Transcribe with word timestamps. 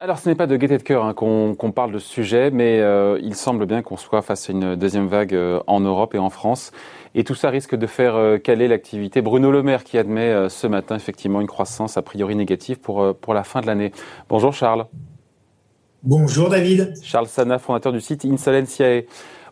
Alors 0.00 0.18
ce 0.18 0.28
n'est 0.28 0.34
pas 0.34 0.48
de 0.48 0.56
gaieté 0.56 0.78
de 0.78 0.82
cœur 0.82 1.04
hein, 1.04 1.14
qu'on 1.14 1.72
parle 1.72 1.92
de 1.92 1.98
ce 2.00 2.08
sujet, 2.08 2.50
mais 2.50 2.80
euh, 2.80 3.20
il 3.22 3.36
semble 3.36 3.66
bien 3.66 3.82
qu'on 3.82 3.96
soit 3.96 4.22
face 4.22 4.50
à 4.50 4.52
une 4.52 4.74
deuxième 4.74 5.06
vague 5.06 5.32
euh, 5.32 5.60
en 5.68 5.78
Europe 5.78 6.16
et 6.16 6.18
en 6.18 6.30
France. 6.30 6.72
Et 7.14 7.22
tout 7.22 7.36
ça 7.36 7.50
risque 7.50 7.76
de 7.76 7.86
faire 7.86 8.16
euh, 8.16 8.38
caler 8.38 8.66
l'activité. 8.66 9.22
Bruno 9.22 9.52
Le 9.52 9.62
Maire 9.62 9.84
qui 9.84 9.96
admet 9.96 10.48
ce 10.48 10.66
matin 10.66 10.96
effectivement 10.96 11.40
une 11.40 11.46
croissance 11.46 11.96
a 11.96 12.02
priori 12.02 12.34
négative 12.34 12.80
pour, 12.80 13.14
pour 13.16 13.32
la 13.32 13.44
fin 13.44 13.60
de 13.60 13.66
l'année. 13.66 13.92
Bonjour 14.28 14.52
Charles. 14.52 14.86
Bonjour 16.02 16.48
David. 16.48 16.94
Charles 17.02 17.28
Sana, 17.28 17.58
fondateur 17.58 17.92
du 17.92 18.00
site 18.00 18.24
Insolentiae. 18.24 19.06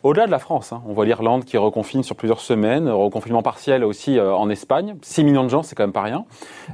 Au-delà 0.05 0.27
de 0.27 0.30
la 0.30 0.39
France, 0.39 0.71
hein, 0.71 0.82
on 0.86 0.93
voit 0.93 1.07
l'Irlande 1.07 1.46
qui 1.46 1.57
reconfine 1.57 2.02
sur 2.02 2.14
plusieurs 2.14 2.41
semaines, 2.41 2.91
reconfinement 2.91 3.43
partiel 3.43 3.82
aussi 3.82 4.19
euh, 4.19 4.34
en 4.34 4.50
Espagne. 4.50 4.96
6 5.00 5.25
millions 5.25 5.45
de 5.45 5.48
gens, 5.48 5.62
c'est 5.62 5.74
quand 5.74 5.83
même 5.83 5.95
pas 5.95 6.02
rien. 6.02 6.27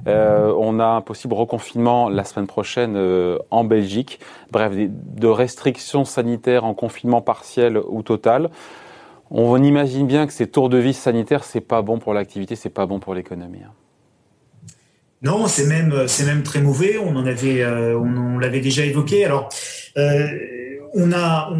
Euh, 0.08 0.52
on 0.58 0.80
a 0.80 0.86
un 0.86 1.00
possible 1.00 1.34
reconfinement 1.34 2.08
la 2.08 2.24
semaine 2.24 2.48
prochaine 2.48 2.96
euh, 2.96 3.38
en 3.52 3.62
Belgique. 3.62 4.18
Bref, 4.50 4.72
de 4.74 5.28
restrictions 5.28 6.04
sanitaires 6.04 6.64
en 6.64 6.74
confinement 6.74 7.20
partiel 7.20 7.78
ou 7.88 8.02
total. 8.02 8.50
On 9.30 9.62
imagine 9.62 10.08
bien 10.08 10.26
que 10.26 10.32
ces 10.32 10.48
tours 10.48 10.68
de 10.68 10.78
vis 10.78 10.94
sanitaires, 10.94 11.44
c'est 11.44 11.60
pas 11.60 11.82
bon 11.82 12.00
pour 12.00 12.14
l'activité, 12.14 12.56
c'est 12.56 12.68
pas 12.68 12.86
bon 12.86 12.98
pour 12.98 13.14
l'économie. 13.14 13.62
Hein. 13.64 13.72
Non, 15.22 15.46
c'est 15.46 15.66
même 15.66 16.08
c'est 16.08 16.24
même 16.24 16.42
très 16.42 16.60
mauvais. 16.60 16.98
On 16.98 17.14
en 17.14 17.26
avait 17.26 17.64
on, 17.64 18.38
l'avait 18.38 18.60
déjà 18.60 18.84
évoqué. 18.84 19.24
Alors 19.24 19.50
on 20.92 21.12
a, 21.12 21.52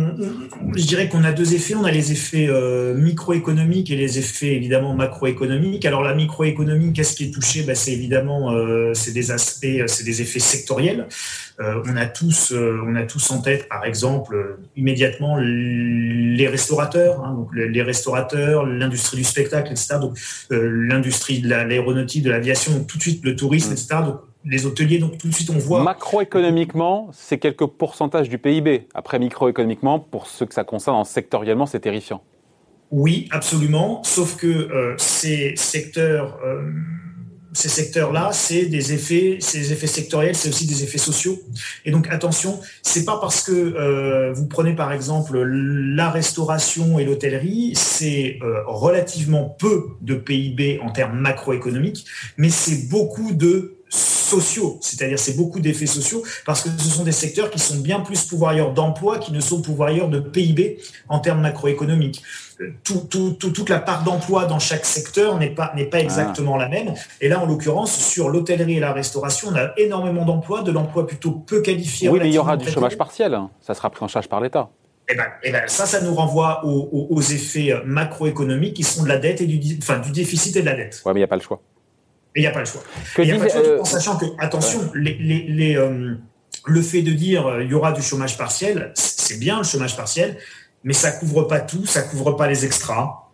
je 0.77 0.85
dirais 0.85 1.09
qu'on 1.09 1.23
a 1.25 1.33
deux 1.33 1.55
effets. 1.55 1.75
On 1.75 1.85
a 1.85 1.91
les 1.91 2.13
effets 2.13 2.49
euh, 2.49 2.95
microéconomiques 2.95 3.91
et 3.91 3.97
les 3.97 4.19
effets 4.19 4.55
évidemment 4.57 4.95
macroéconomiques. 4.95 5.85
Alors 5.85 6.03
la 6.03 6.15
microéconomie, 6.15 6.93
qu'est-ce 6.93 7.15
qui 7.15 7.25
est 7.25 7.31
touché? 7.31 7.63
Ben, 7.63 7.75
C'est 7.75 7.93
évidemment 7.93 8.53
euh, 8.53 8.93
c'est 8.95 9.13
des 9.13 9.31
aspects, 9.31 9.87
c'est 9.87 10.05
des 10.05 10.23
effets 10.23 10.41
sectoriels. 10.41 11.07
Euh, 11.61 11.83
on 11.87 11.97
a 11.97 12.07
tous, 12.07 12.53
on 12.53 12.95
a 12.97 13.03
tous 13.03 13.31
en 13.31 13.41
tête, 13.41 13.69
par 13.69 13.85
exemple, 13.85 14.59
immédiatement 14.77 15.37
les 15.39 16.49
restaurateurs, 16.49 17.23
hein, 17.25 17.35
donc 17.35 17.51
les 17.55 17.83
restaurateurs, 17.83 18.67
l'industrie 18.67 19.19
du 19.19 19.25
spectacle, 19.25 19.71
etc. 19.71 19.97
Donc 20.01 20.19
l'industrie 20.51 21.41
de 21.41 21.49
l'aéronautique, 21.49 22.25
de 22.25 22.31
l'aviation, 22.31 22.85
tout 22.85 22.97
de 22.97 23.03
suite 23.03 23.25
le 23.25 23.37
tourisme, 23.37 23.73
etc. 23.73 23.97
les 24.45 24.67
hôteliers, 24.67 24.99
donc 24.99 25.19
tout 25.19 25.29
de 25.29 25.35
suite 25.35 25.51
on 25.51 25.59
voit. 25.59 25.83
Macroéconomiquement, 25.83 27.11
c'est 27.13 27.39
quelques 27.39 27.67
pourcentages 27.67 28.29
du 28.29 28.39
PIB. 28.39 28.89
Après, 28.95 29.19
microéconomiquement, 29.19 29.99
pour 29.99 30.27
ceux 30.27 30.47
que 30.47 30.55
ça 30.55 30.65
concerne, 30.65 31.05
sectoriellement, 31.05 31.67
c'est 31.67 31.81
terrifiant. 31.81 32.23
Oui, 32.91 33.29
absolument. 33.31 34.03
Sauf 34.03 34.37
que 34.37 34.47
euh, 34.47 34.95
ces 34.99 35.55
secteurs, 35.57 36.41
euh, 36.45 36.63
ces 37.53 37.69
secteurs-là, 37.69 38.31
c'est 38.33 38.65
des 38.65 38.93
effets, 38.93 39.37
ces 39.41 39.73
effets 39.73 39.87
sectoriels, 39.87 40.35
c'est 40.35 40.49
aussi 40.49 40.67
des 40.67 40.83
effets 40.83 40.99
sociaux. 40.99 41.39
Et 41.85 41.93
donc 41.93 42.09
attention, 42.11 42.59
c'est 42.83 43.05
pas 43.05 43.19
parce 43.21 43.43
que 43.43 43.53
euh, 43.53 44.33
vous 44.33 44.49
prenez 44.49 44.75
par 44.75 44.93
exemple 44.93 45.41
la 45.41 46.11
restauration 46.11 46.99
et 46.99 47.05
l'hôtellerie, 47.05 47.73
c'est 47.77 48.39
relativement 48.67 49.57
peu 49.59 49.89
de 50.01 50.15
PIB 50.15 50.81
en 50.83 50.91
termes 50.91 51.19
macroéconomiques, 51.19 52.07
mais 52.39 52.51
c'est 52.51 52.89
beaucoup 52.89 53.33
de 53.33 53.80
sociaux, 54.31 54.79
c'est-à-dire 54.81 55.19
c'est 55.19 55.37
beaucoup 55.37 55.61
d'effets 55.61 55.87
sociaux, 55.87 56.23
parce 56.47 56.63
que 56.63 56.71
ce 56.71 56.89
sont 56.89 57.05
des 57.05 57.13
secteurs 57.13 57.51
qui 57.51 57.59
sont 57.59 57.77
bien 57.77 58.01
plus 58.01 58.25
pouvoirs 58.25 58.73
d'emploi 58.73 59.19
qui 59.19 59.33
ne 59.33 59.41
sont 59.41 59.61
pouvoirs 59.61 60.09
de 60.09 60.21
PIB 60.21 60.79
en 61.09 61.19
termes 61.19 61.41
macroéconomiques. 61.41 62.23
Tout, 62.85 63.09
toute 63.09 63.69
la 63.71 63.79
part 63.79 64.05
d'emploi 64.05 64.45
dans 64.45 64.59
chaque 64.59 64.85
secteur 64.85 65.39
n'est 65.39 65.55
pas, 65.55 65.73
n'est 65.75 65.87
pas 65.87 65.97
ah. 65.97 66.03
exactement 66.03 66.57
la 66.57 66.69
même. 66.69 66.95
Et 67.23 67.29
là, 67.29 67.41
en 67.41 67.47
l'occurrence, 67.47 67.97
sur 67.97 68.29
l'hôtellerie 68.29 68.77
et 68.77 68.81
la 68.81 68.93
restauration, 68.93 69.49
on 69.51 69.57
a 69.57 69.73
énormément 69.79 70.27
d'emplois, 70.27 70.63
de 70.63 70.71
l'emploi 70.71 71.07
plutôt 71.07 71.33
peu 71.33 71.63
qualifié. 71.63 72.11
Oui, 72.11 72.19
mais 72.21 72.29
il 72.29 72.35
y 72.35 72.39
aura 72.39 72.59
du 72.59 72.69
chômage 72.69 72.99
partiel. 72.99 73.35
Hein. 73.35 73.51
Ça 73.61 73.73
sera 73.73 73.89
pris 73.89 74.05
en 74.05 74.09
charge 74.09 74.29
par 74.29 74.41
l'État. 74.43 74.69
Eh 75.13 75.17
ben, 75.17 75.25
eh 75.43 75.51
ben, 75.51 75.63
ça, 75.67 75.87
ça 75.87 76.01
nous 76.03 76.15
renvoie 76.15 76.65
aux, 76.65 77.21
effets 77.21 77.75
macroéconomiques 77.85 78.75
qui 78.75 78.85
sont 78.85 79.03
de 79.03 79.09
la 79.09 79.17
dette 79.17 79.41
et 79.41 79.47
du, 79.47 79.79
enfin, 79.79 79.99
du 79.99 80.13
déficit 80.13 80.55
et 80.57 80.61
de 80.61 80.67
la 80.67 80.77
dette. 80.77 81.03
Oui, 81.05 81.13
mais 81.13 81.21
il 81.21 81.23
n'y 81.23 81.25
a 81.25 81.29
pas 81.29 81.37
le 81.37 81.43
choix. 81.43 81.61
Et 82.37 82.41
il 82.41 82.43
n'y 82.43 82.47
a 82.47 82.53
pas 82.53 82.61
le 82.61 82.67
choix. 82.67 82.83
il 83.19 83.25
n'y 83.25 83.33
a 83.33 83.39
pas 83.39 83.45
le 83.45 83.51
choix 83.51 83.63
tout 83.63 83.81
en 83.81 83.85
sachant 83.85 84.17
que, 84.17 84.27
attention, 84.39 84.91
les, 84.95 85.15
les, 85.15 85.77
euh, 85.77 86.15
le 86.67 86.83
fait 86.83 87.03
de 87.03 87.11
dire 87.11 87.47
euh, 87.47 87.65
il 87.65 87.71
y 87.71 87.75
aura 87.75 87.93
du 87.93 88.03
chômage 88.03 88.39
partiel, 88.39 88.93
c'est 88.95 89.39
bien 89.39 89.59
le 89.59 89.65
chômage 89.65 89.97
partiel, 89.97 90.39
mais 90.85 90.93
ça 90.93 91.11
couvre 91.11 91.43
pas 91.43 91.61
tout, 91.61 91.87
ça 91.87 92.03
couvre 92.03 92.33
pas 92.33 92.47
les 92.47 92.65
extras, 92.65 93.31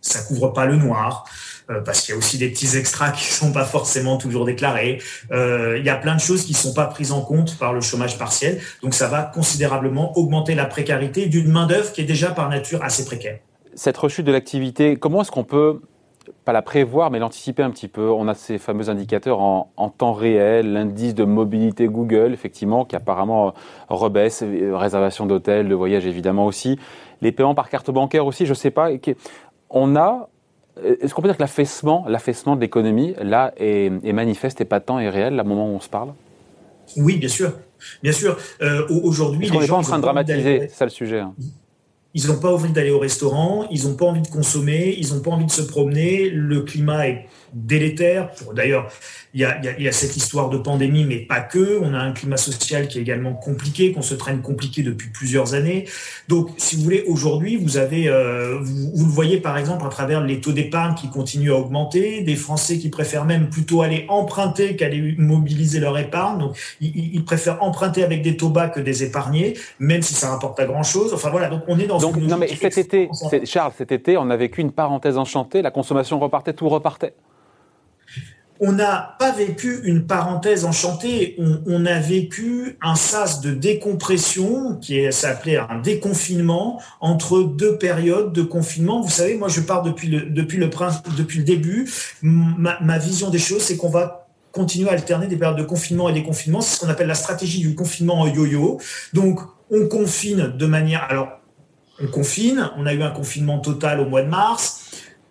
ça 0.00 0.22
couvre 0.22 0.48
pas 0.48 0.64
le 0.64 0.76
noir, 0.76 1.24
euh, 1.70 1.80
parce 1.80 2.02
qu'il 2.02 2.12
y 2.12 2.14
a 2.14 2.18
aussi 2.18 2.38
des 2.38 2.48
petits 2.50 2.76
extras 2.76 3.10
qui 3.10 3.24
sont 3.24 3.50
pas 3.50 3.64
forcément 3.64 4.16
toujours 4.16 4.44
déclarés. 4.44 5.02
il 5.32 5.82
y 5.84 5.90
a 5.90 5.96
plein 5.96 6.14
de 6.14 6.20
choses 6.20 6.44
qui 6.44 6.54
sont 6.54 6.72
pas 6.72 6.86
prises 6.86 7.10
en 7.10 7.22
compte 7.22 7.58
par 7.58 7.72
le 7.72 7.80
chômage 7.80 8.16
partiel, 8.16 8.60
donc 8.80 8.94
ça 8.94 9.08
va 9.08 9.22
considérablement 9.22 10.16
augmenter 10.16 10.54
la 10.54 10.66
précarité 10.66 11.26
d'une 11.26 11.50
main 11.50 11.66
d'œuvre 11.66 11.92
qui 11.92 12.00
est 12.00 12.04
déjà 12.04 12.30
par 12.30 12.48
nature 12.48 12.84
assez 12.84 13.04
précaire. 13.04 13.40
Cette 13.74 13.96
rechute 13.96 14.26
de 14.26 14.32
l'activité, 14.32 14.96
comment 14.96 15.22
est-ce 15.22 15.32
qu'on 15.32 15.44
peut 15.44 15.80
pas 16.44 16.52
la 16.52 16.62
prévoir, 16.62 17.10
mais 17.10 17.18
l'anticiper 17.18 17.62
un 17.62 17.70
petit 17.70 17.88
peu. 17.88 18.08
On 18.10 18.28
a 18.28 18.34
ces 18.34 18.58
fameux 18.58 18.88
indicateurs 18.88 19.40
en, 19.40 19.94
temps 19.96 20.12
réel, 20.12 20.72
l'indice 20.72 21.14
de 21.14 21.24
mobilité 21.24 21.86
Google, 21.86 22.32
effectivement, 22.32 22.84
qui 22.84 22.96
apparemment 22.96 23.48
euh, 23.48 23.50
rebaisse, 23.88 24.42
euh, 24.42 24.76
réservation 24.76 25.26
d'hôtels, 25.26 25.68
de 25.68 25.74
voyage 25.74 26.06
évidemment 26.06 26.46
aussi, 26.46 26.78
les 27.20 27.32
paiements 27.32 27.54
par 27.54 27.68
carte 27.68 27.90
bancaire 27.90 28.26
aussi, 28.26 28.46
je 28.46 28.50
ne 28.50 28.54
sais 28.54 28.70
pas. 28.70 28.90
On 29.68 29.96
a, 29.96 30.28
euh, 30.82 30.96
est-ce 31.00 31.14
qu'on 31.14 31.22
peut 31.22 31.28
dire 31.28 31.36
que 31.36 31.42
l'affaissement, 31.42 32.04
l'affaissement 32.08 32.56
de 32.56 32.60
l'économie, 32.60 33.14
là, 33.20 33.52
est, 33.56 33.90
manifeste, 34.12 34.60
et 34.60 34.64
patent 34.64 35.00
et 35.00 35.08
réel, 35.08 35.38
à 35.38 35.44
moment 35.44 35.66
où 35.66 35.76
on 35.76 35.80
se 35.80 35.88
parle? 35.88 36.12
Oui, 36.96 37.18
bien 37.18 37.28
sûr. 37.28 37.52
Bien 38.02 38.12
sûr. 38.12 38.36
Aujourd'hui, 38.90 39.50
on 39.54 39.60
n'est 39.60 39.66
pas 39.66 39.76
en 39.76 39.82
train 39.82 39.96
de 39.96 40.02
dramatiser, 40.02 40.60
c'est 40.68 40.70
ça 40.70 40.84
le 40.84 40.90
sujet. 40.90 41.20
Hein. 41.20 41.34
Ils 42.14 42.26
n'ont 42.26 42.40
pas 42.40 42.52
envie 42.52 42.72
d'aller 42.72 42.90
au 42.90 42.98
restaurant, 42.98 43.66
ils 43.70 43.86
n'ont 43.86 43.94
pas 43.94 44.06
envie 44.06 44.22
de 44.22 44.28
consommer, 44.28 44.96
ils 44.98 45.14
n'ont 45.14 45.20
pas 45.20 45.30
envie 45.30 45.46
de 45.46 45.50
se 45.50 45.62
promener. 45.62 46.28
Le 46.30 46.62
climat 46.62 47.08
est 47.08 47.26
délétère. 47.52 48.30
D'ailleurs, 48.54 48.90
il 49.32 49.40
y, 49.40 49.44
a, 49.88 49.92
cette 49.92 50.16
histoire 50.16 50.50
de 50.50 50.58
pandémie, 50.58 51.04
mais 51.04 51.18
pas 51.18 51.40
que. 51.40 51.78
On 51.82 51.94
a 51.94 51.98
un 51.98 52.12
climat 52.12 52.36
social 52.36 52.88
qui 52.88 52.98
est 52.98 53.02
également 53.02 53.32
compliqué, 53.32 53.92
qu'on 53.92 54.02
se 54.02 54.14
traîne 54.14 54.42
compliqué 54.42 54.82
depuis 54.82 55.08
plusieurs 55.10 55.54
années. 55.54 55.86
Donc, 56.28 56.50
si 56.56 56.74
vous 56.74 56.82
voulez, 56.82 57.04
aujourd'hui, 57.06 57.56
vous 57.56 57.78
euh, 57.78 58.58
vous, 58.60 59.04
le 59.04 59.10
voyez 59.10 59.38
par 59.38 59.56
exemple 59.56 59.86
à 59.86 59.88
travers 59.88 60.20
les 60.20 60.40
taux 60.40 60.52
d'épargne 60.52 60.94
qui 60.94 61.08
continuent 61.10 61.52
à 61.52 61.56
augmenter, 61.56 62.22
des 62.22 62.34
Français 62.34 62.78
qui 62.78 62.88
préfèrent 62.88 63.24
même 63.24 63.50
plutôt 63.50 63.82
aller 63.82 64.04
emprunter 64.08 64.74
qu'aller 64.74 65.14
mobiliser 65.16 65.78
leur 65.78 65.96
épargne. 65.96 66.40
Donc, 66.40 66.56
ils, 66.80 67.24
préfèrent 67.24 67.62
emprunter 67.62 68.02
avec 68.02 68.22
des 68.22 68.36
taux 68.36 68.48
bas 68.48 68.68
que 68.68 68.80
des 68.80 69.04
épargnés, 69.04 69.56
même 69.78 70.02
si 70.02 70.14
ça 70.14 70.30
rapporte 70.30 70.56
pas 70.56 70.64
grand 70.64 70.82
chose. 70.82 71.14
Enfin 71.14 71.30
voilà, 71.30 71.48
donc 71.48 71.62
on 71.68 71.78
est 71.78 71.86
dans 71.86 71.99
donc, 72.00 72.16
non 72.16 72.36
mais 72.36 72.48
cet 72.48 72.78
été, 72.78 73.08
Charles, 73.44 73.72
cet 73.76 73.92
été, 73.92 74.16
on 74.16 74.30
a 74.30 74.36
vécu 74.36 74.60
une 74.60 74.72
parenthèse 74.72 75.18
enchantée. 75.18 75.62
La 75.62 75.70
consommation 75.70 76.18
repartait, 76.18 76.52
tout 76.52 76.68
repartait 76.68 77.14
on 78.60 78.72
n'a 78.72 79.16
pas 79.18 79.32
vécu 79.32 79.80
une 79.84 80.06
parenthèse 80.06 80.66
enchantée, 80.66 81.36
on, 81.66 81.86
a 81.86 81.98
vécu 81.98 82.76
un 82.82 82.94
sas 82.94 83.40
de 83.40 83.52
décompression 83.52 84.76
qui 84.76 85.10
s'appelait 85.12 85.56
un 85.56 85.78
déconfinement 85.78 86.80
entre 87.00 87.42
deux 87.42 87.78
périodes 87.78 88.34
de 88.34 88.42
confinement. 88.42 89.00
Vous 89.00 89.08
savez, 89.08 89.36
moi 89.36 89.48
je 89.48 89.62
pars 89.62 89.82
depuis 89.82 90.08
le, 90.08 90.20
depuis 90.26 90.58
le, 90.58 90.68
depuis 91.16 91.38
le 91.38 91.44
début. 91.44 91.90
Ma, 92.22 92.98
vision 92.98 93.30
des 93.30 93.38
choses, 93.38 93.62
c'est 93.62 93.78
qu'on 93.78 93.88
va 93.88 94.28
continuer 94.52 94.90
à 94.90 94.92
alterner 94.92 95.26
des 95.26 95.36
périodes 95.36 95.58
de 95.58 95.64
confinement 95.64 96.10
et 96.10 96.12
des 96.12 96.22
confinements. 96.22 96.60
C'est 96.60 96.76
ce 96.76 96.80
qu'on 96.80 96.90
appelle 96.90 97.08
la 97.08 97.14
stratégie 97.14 97.60
du 97.60 97.74
confinement 97.74 98.20
en 98.20 98.26
yo-yo. 98.26 98.78
Donc 99.14 99.40
on 99.70 99.88
confine 99.88 100.52
de 100.54 100.66
manière... 100.66 101.06
Alors, 101.08 101.39
on 102.02 102.06
confine, 102.06 102.70
on 102.76 102.86
a 102.86 102.94
eu 102.94 103.02
un 103.02 103.10
confinement 103.10 103.58
total 103.58 104.00
au 104.00 104.06
mois 104.06 104.22
de 104.22 104.28
mars. 104.28 104.80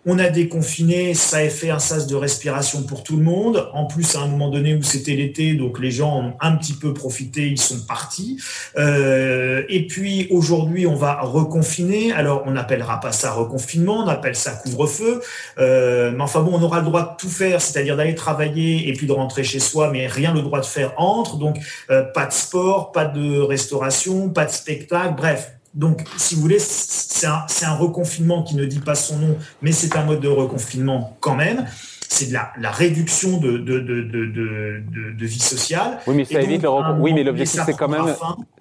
On 0.06 0.18
a 0.18 0.30
déconfiné, 0.30 1.12
ça 1.12 1.38
a 1.38 1.48
fait 1.50 1.68
un 1.68 1.78
sas 1.78 2.06
de 2.06 2.16
respiration 2.16 2.84
pour 2.84 3.02
tout 3.02 3.18
le 3.18 3.22
monde. 3.22 3.68
En 3.74 3.84
plus, 3.84 4.16
à 4.16 4.20
un 4.20 4.28
moment 4.28 4.48
donné 4.48 4.74
où 4.74 4.82
c'était 4.82 5.14
l'été, 5.14 5.52
donc 5.52 5.78
les 5.78 5.90
gens 5.90 6.18
ont 6.18 6.32
un 6.40 6.56
petit 6.56 6.72
peu 6.72 6.94
profité, 6.94 7.48
ils 7.48 7.60
sont 7.60 7.84
partis. 7.86 8.40
Euh, 8.78 9.62
et 9.68 9.86
puis 9.86 10.26
aujourd'hui, 10.30 10.86
on 10.86 10.94
va 10.94 11.20
reconfiner. 11.20 12.12
Alors, 12.12 12.44
on 12.46 12.52
n'appellera 12.52 12.98
pas 12.98 13.12
ça 13.12 13.32
reconfinement, 13.32 13.98
on 13.98 14.08
appelle 14.08 14.36
ça 14.36 14.52
couvre-feu. 14.52 15.20
Euh, 15.58 16.12
mais 16.12 16.22
enfin 16.22 16.40
bon, 16.40 16.52
on 16.54 16.62
aura 16.62 16.78
le 16.78 16.86
droit 16.86 17.02
de 17.02 17.16
tout 17.18 17.28
faire, 17.28 17.60
c'est-à-dire 17.60 17.98
d'aller 17.98 18.14
travailler 18.14 18.88
et 18.88 18.94
puis 18.94 19.06
de 19.06 19.12
rentrer 19.12 19.44
chez 19.44 19.60
soi, 19.60 19.90
mais 19.90 20.06
rien 20.06 20.32
le 20.32 20.40
droit 20.40 20.60
de 20.60 20.66
faire 20.66 20.94
entre. 20.96 21.36
Donc, 21.36 21.58
euh, 21.90 22.04
pas 22.04 22.24
de 22.24 22.32
sport, 22.32 22.92
pas 22.92 23.04
de 23.04 23.38
restauration, 23.38 24.30
pas 24.30 24.46
de 24.46 24.50
spectacle, 24.50 25.14
bref, 25.14 25.59
donc, 25.74 26.02
si 26.16 26.34
vous 26.34 26.40
voulez, 26.40 26.58
c'est 26.58 27.26
un, 27.26 27.74
reconfinement 27.74 28.42
qui 28.42 28.56
ne 28.56 28.64
dit 28.64 28.80
pas 28.80 28.96
son 28.96 29.18
nom, 29.18 29.36
mais 29.62 29.70
c'est 29.70 29.96
un 29.96 30.04
mode 30.04 30.20
de 30.20 30.28
reconfinement 30.28 31.16
quand 31.20 31.36
même. 31.36 31.66
C'est 32.08 32.26
de 32.26 32.32
la, 32.32 32.70
réduction 32.72 33.38
de, 33.38 33.56
de, 33.58 35.26
vie 35.26 35.38
sociale. 35.38 36.00
Oui, 36.08 36.16
mais 36.16 36.24
ça 36.24 36.42
évite 36.42 36.62
le 36.62 37.00
Oui, 37.00 37.12
mais 37.12 37.22
l'objectif, 37.22 37.60
c'est 37.64 37.76
quand 37.76 37.88
même, 37.88 38.14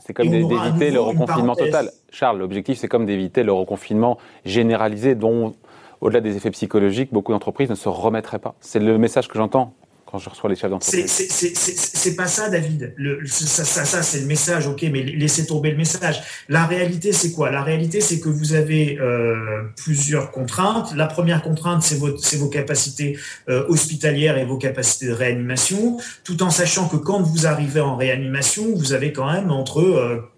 c'est 0.06 0.13
comme 0.13 0.29
d'éviter 0.29 0.91
le 0.91 1.00
reconfinement 1.00 1.56
total. 1.56 1.89
Charles, 2.11 2.38
l'objectif, 2.38 2.77
c'est 2.77 2.88
comme 2.88 3.07
d'éviter 3.07 3.41
le 3.41 3.53
reconfinement 3.53 4.19
généralisé 4.45 5.15
dont 5.15 5.56
au-delà 6.01 6.21
des 6.21 6.38
effets 6.38 6.51
psychologiques, 6.51 7.11
beaucoup 7.11 7.31
d'entreprises 7.31 7.69
ne 7.69 7.75
se 7.75 7.89
remettraient 7.89 8.39
pas. 8.39 8.56
C'est 8.61 8.79
le 8.79 8.97
message 8.97 9.27
que 9.27 9.38
j'entends 9.38 9.73
quand 10.09 10.17
je 10.17 10.29
reçois 10.29 10.50
les 10.50 10.56
chefs 10.56 10.69
d'entreprise. 10.69 11.06
C'est 11.07 12.15
pas 12.15 12.25
ça, 12.25 12.50
David. 12.50 12.94
Le, 12.97 13.25
ça, 13.27 13.63
ça, 13.63 13.85
ça 13.85 14.01
c'est 14.01 14.21
le 14.21 14.25
message, 14.25 14.67
ok, 14.67 14.83
mais 14.91 15.03
laissez 15.03 15.45
tomber 15.45 15.71
le 15.71 15.77
message. 15.77 16.21
La 16.47 16.65
réalité, 16.65 17.13
c'est 17.13 17.31
quoi? 17.31 17.51
La 17.51 17.61
réalité, 17.61 18.01
c'est 18.01 18.19
que 18.19 18.29
vous 18.29 18.53
avez 18.53 18.97
euh, 19.00 19.63
plusieurs 19.75 20.31
contraintes. 20.31 20.95
La 20.95 21.06
première 21.06 21.44
contrainte, 21.44 21.83
c'est 21.83 21.97
vos, 21.97 22.50
capacités 22.50 23.17
euh, 23.50 23.65
hospitalières 23.67 24.38
et 24.38 24.45
vos 24.45 24.57
capacités 24.57 25.07
de 25.07 25.13
réanimation, 25.13 25.97
tout 26.23 26.41
en 26.41 26.50
sachant 26.50 26.88
que 26.88 26.97
quand 26.97 27.21
vous 27.21 27.45
arrivez 27.45 27.81
en 27.81 27.95
réanimation, 27.95 28.65
vous 28.75 28.94
avez 28.94 29.13
quand 29.13 29.31
même 29.31 29.51
entre 29.51 29.81
euh, 29.81 30.31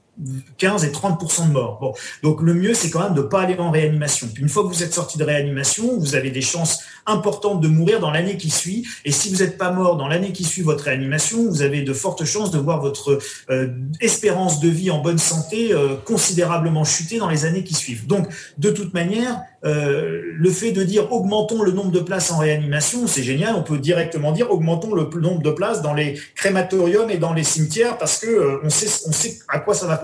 15 0.58 0.86
et 0.86 0.90
30% 0.90 1.48
de 1.48 1.54
morts. 1.54 1.78
Bon, 1.80 1.94
donc 2.24 2.42
le 2.42 2.54
mieux, 2.54 2.74
c'est 2.74 2.90
quand 2.90 3.04
même 3.04 3.14
de 3.14 3.22
ne 3.22 3.28
pas 3.28 3.42
aller 3.42 3.58
en 3.58 3.72
réanimation. 3.72 4.28
Une 4.38 4.50
fois 4.50 4.64
que 4.64 4.70
vous 4.70 4.84
êtes 4.84 4.94
sorti 4.94 5.18
de 5.18 5.24
réanimation, 5.24 5.98
vous 5.98 6.16
avez 6.16 6.32
des 6.32 6.42
chances 6.42 6.80
importantes 7.06 7.62
de 7.62 7.68
mourir 7.68 8.00
dans 8.00 8.12
l'année 8.12 8.38
qui 8.38 8.50
suit. 8.50 8.88
Et 9.06 9.12
si 9.12 9.34
vous 9.34 9.44
n'êtes 9.44 9.58
pas 9.58 9.72
mort 9.72 9.98
dans 9.98 10.08
l'année 10.08 10.32
qui 10.32 10.44
suit 10.44 10.62
votre 10.62 10.86
réanimation, 10.86 11.48
vous 11.48 11.62
avez 11.62 11.82
de 11.82 11.94
fortes 11.94 12.26
chances 12.26 12.52
de 12.52 12.60
voir 12.60 12.82
votre 12.82 13.20
euh, 13.50 13.68
espérance 14.00 14.60
de 14.60 14.70
vie 14.70 14.92
en 14.92 15.02
bonne 15.02 15.18
santé 15.18 15.74
euh, 15.74 15.96
considérablement 16.06 16.84
chuter 16.84 17.18
dans 17.18 17.30
les 17.30 17.46
années 17.46 17.64
qui 17.64 17.74
suivent. 17.74 18.08
Donc, 18.08 18.28
de 18.58 18.70
toute 18.70 18.94
manière, 18.94 19.42
euh, 19.64 20.22
le 20.34 20.50
fait 20.50 20.72
de 20.72 20.84
dire 20.84 21.12
augmentons 21.12 21.62
le 21.62 21.72
nombre 21.72 21.92
de 21.92 22.00
places 22.00 22.32
en 22.32 22.40
réanimation, 22.40 23.06
c'est 23.06 23.22
génial. 23.22 23.56
On 23.56 23.62
peut 23.62 23.78
directement 23.78 24.32
dire 24.32 24.50
augmentons 24.50 24.94
le 24.94 25.08
nombre 25.20 25.42
de 25.42 25.52
places 25.52 25.84
dans 25.84 25.94
les 25.94 26.20
crématoriums 26.36 27.12
et 27.12 27.18
dans 27.18 27.34
les 27.34 27.44
cimetières 27.44 27.98
parce 27.98 28.18
que 28.18 28.28
euh, 28.28 28.60
on 28.64 28.70
sait, 28.70 28.88
on 29.08 29.12
sait 29.12 29.38
à 29.48 29.60
quoi 29.60 29.76
ça 29.76 29.86
va 29.86 29.98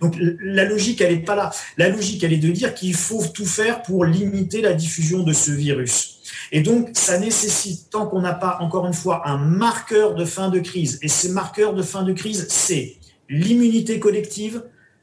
Donc 0.00 0.16
la 0.18 0.64
logique, 0.64 1.00
elle 1.00 1.12
est 1.12 1.24
pas 1.24 1.36
là. 1.36 1.50
La 1.76 1.88
logique, 1.88 2.22
elle 2.24 2.32
est 2.32 2.38
de 2.38 2.50
dire 2.50 2.74
qu'il 2.74 2.94
faut 2.94 3.24
tout 3.26 3.46
faire 3.46 3.82
pour 3.82 4.04
limiter 4.04 4.60
la 4.60 4.72
diffusion 4.72 5.22
de 5.22 5.32
ce 5.32 5.50
virus. 5.50 6.20
Et 6.52 6.60
donc, 6.60 6.90
ça 6.94 7.18
nécessite, 7.18 7.90
tant 7.90 8.06
qu'on 8.06 8.20
n'a 8.20 8.34
pas, 8.34 8.58
encore 8.60 8.86
une 8.86 8.92
fois, 8.92 9.28
un 9.28 9.38
marqueur 9.38 10.14
de 10.14 10.24
fin 10.24 10.48
de 10.48 10.60
crise, 10.60 10.98
et 11.02 11.08
ces 11.08 11.30
marqueurs 11.30 11.74
de 11.74 11.82
fin 11.82 12.02
de 12.02 12.12
crise, 12.12 12.46
c'est 12.48 12.96
l'immunité 13.28 13.98
collective, 13.98 14.62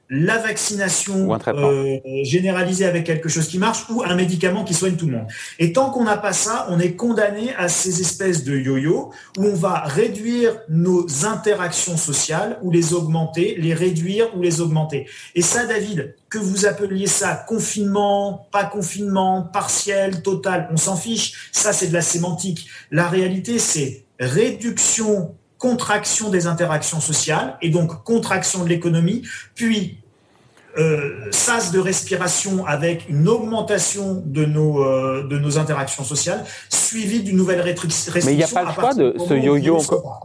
la 0.10 0.38
vaccination 0.38 1.38
euh, 1.48 2.00
généralisée 2.24 2.86
avec 2.86 3.06
quelque 3.06 3.28
chose 3.28 3.48
qui 3.48 3.58
marche 3.58 3.86
ou 3.90 4.04
un 4.04 4.16
médicament 4.16 4.64
qui 4.64 4.74
soigne 4.74 4.96
tout 4.96 5.08
le 5.08 5.18
monde. 5.18 5.28
Et 5.60 5.74
tant 5.74 5.90
qu'on 5.90 6.06
n'a 6.06 6.18
pas 6.18 6.34
ça, 6.34 6.68
on 6.70 6.80
est 6.80 6.96
condamné 6.96 7.54
à 7.56 7.68
ces 7.68 8.00
espèces 8.00 8.44
de 8.44 8.58
yo-yo 8.58 9.12
où 9.38 9.44
on 9.44 9.54
va 9.54 9.82
réduire 9.82 10.60
nos 10.70 11.26
interactions 11.26 11.98
sociales 11.98 12.58
ou 12.62 12.72
les 12.72 12.94
augmenter, 12.94 13.56
les 13.58 13.74
réduire 13.74 14.36
ou 14.38 14.42
les 14.42 14.62
augmenter. 14.62 15.08
Et 15.36 15.42
ça, 15.42 15.66
David, 15.66 16.16
que 16.30 16.38
vous 16.38 16.66
appeliez 16.66 17.08
ça 17.08 17.44
confinement, 17.48 18.48
pas 18.52 18.64
confinement, 18.64 19.44
partiel, 19.44 20.22
total, 20.22 20.70
on 20.72 20.78
s'en 20.78 20.96
fiche. 20.96 21.50
Ça, 21.52 21.74
c'est 21.74 21.88
de 21.88 21.94
la 21.94 22.02
sémantique. 22.02 22.68
La 22.92 23.08
réalité, 23.10 23.60
c'est 23.60 24.06
réduction 24.20 25.36
contraction 25.58 26.30
des 26.30 26.48
interactions 26.48 27.00
sociales 27.00 27.58
et 27.62 27.70
donc 27.70 28.04
contraction 28.04 28.64
de 28.64 28.70
l'économie, 28.70 29.24
puis 29.56 30.00
euh, 30.78 31.28
sas 31.32 31.72
de 31.72 31.80
respiration 31.80 32.66
avec 32.68 33.10
une 33.10 33.28
augmentation 33.28 34.22
de 34.24 34.46
nos, 34.46 34.84
euh, 34.84 35.28
de 35.28 35.40
nos 35.40 35.58
interactions 35.58 36.04
sociales, 36.04 36.46
suivi 36.70 37.24
d'une 37.24 37.36
nouvelle 37.36 37.62
restriction. 37.62 38.22
Mais 38.26 38.34
il 38.34 38.38
n'y 38.38 38.44
a 38.44 38.48
pas 38.48 38.64
le 38.64 38.72
choix 38.72 38.94
de 38.94 39.16
ce 39.18 39.34
yo-yo, 39.34 39.80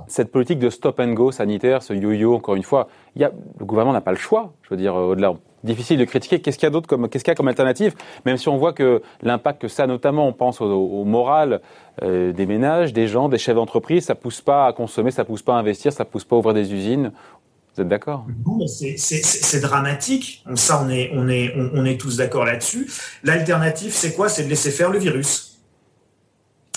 cette 0.09 0.31
politique 0.31 0.59
de 0.59 0.69
stop 0.69 1.01
and 1.01 1.15
go 1.15 1.33
sanitaire, 1.33 1.83
ce 1.83 1.95
yo-yo, 1.95 2.35
encore 2.35 2.55
une 2.57 2.63
fois. 2.65 2.89
Y 3.17 3.25
a, 3.25 3.33
le 3.59 3.65
gouvernement 3.65 3.95
n'a 3.95 4.03
pas 4.03 4.11
le 4.11 4.19
choix, 4.19 4.53
je 4.63 4.71
veux 4.71 4.77
dire, 4.77 4.95
euh, 4.95 5.13
au-delà 5.13 5.33
difficile 5.65 5.99
de 5.99 6.05
critiquer. 6.05 6.41
Qu'est-ce 6.41 6.59
qu'il 6.59 6.67
y 6.67 6.69
a 6.69 6.71
d'autre 6.71 6.89
comme 6.89 7.09
qu'est-ce 7.09 7.25
qu'il 7.25 7.31
y 7.31 7.33
a 7.33 7.35
comme 7.35 7.49
alternative? 7.49 7.95
Même 8.25 8.37
si 8.37 8.49
on 8.49 8.57
voit 8.57 8.73
que 8.73 9.03
l'impact 9.23 9.63
que 9.63 9.69
ça, 9.69 9.87
notamment, 9.87 10.27
on 10.27 10.33
pense 10.33 10.61
au, 10.61 11.05
moral 11.05 11.61
euh, 12.03 12.33
des 12.33 12.47
ménages, 12.47 12.93
des 12.93 13.09
gens, 13.09 13.29
des 13.29 13.39
chefs 13.39 13.55
d'entreprise, 13.55 14.07
ça 14.07 14.15
pousse 14.15 14.41
pas 14.41 14.67
à 14.67 14.73
consommer, 14.73 15.11
ça 15.11 15.25
pousse 15.25 15.43
pas 15.43 15.55
à 15.55 15.59
investir, 15.59 15.93
ça 15.93 16.05
pousse 16.05 16.25
pas 16.25 16.37
à 16.37 16.39
ouvrir 16.39 16.55
des 16.55 16.73
usines. 16.73 17.13
Vous 17.75 17.83
êtes 17.83 17.89
d'accord? 17.89 18.27
C'est 18.67 19.61
dramatique. 19.61 20.45
Ça, 20.57 20.83
on 20.85 20.91
est, 20.91 21.11
on 21.15 21.29
est, 21.29 21.55
on, 21.57 21.85
est 21.87 21.99
tous 21.99 22.19
d'accord 22.19 22.45
là-dessus. 22.45 22.91
L'alternative, 23.25 23.93
c'est 23.93 24.15
quoi? 24.15 24.29
C'est 24.29 24.45
de 24.45 24.51
laisser 24.51 24.71
faire 24.71 24.91
le 24.91 24.99
virus. 24.99 25.49